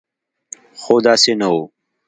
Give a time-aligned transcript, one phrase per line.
[0.81, 1.55] خو داسې نه و.